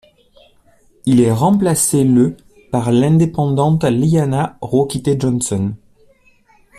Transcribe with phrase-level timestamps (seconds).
[1.05, 2.35] Il est remplacé le
[2.71, 5.75] par l'indépendante Liana Ruokytė-Jonsson.